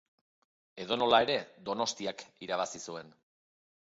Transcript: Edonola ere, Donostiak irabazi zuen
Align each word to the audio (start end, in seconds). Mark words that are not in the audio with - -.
Edonola 0.85 1.19
ere, 1.27 1.35
Donostiak 1.67 2.25
irabazi 2.47 2.83
zuen 2.91 3.13